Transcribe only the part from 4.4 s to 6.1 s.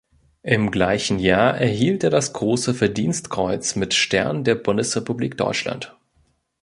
der Bundesrepublik Deutschland.